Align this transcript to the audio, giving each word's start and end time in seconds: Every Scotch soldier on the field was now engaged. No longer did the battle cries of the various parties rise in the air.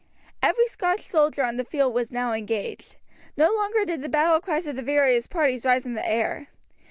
Every 0.41 0.65
Scotch 0.65 1.01
soldier 1.01 1.43
on 1.43 1.57
the 1.57 1.63
field 1.63 1.93
was 1.93 2.11
now 2.11 2.33
engaged. 2.33 2.97
No 3.37 3.51
longer 3.53 3.85
did 3.85 4.01
the 4.01 4.09
battle 4.09 4.41
cries 4.41 4.65
of 4.65 4.75
the 4.75 4.81
various 4.81 5.27
parties 5.27 5.63
rise 5.63 5.85
in 5.85 5.93
the 5.93 6.03
air. 6.03 6.47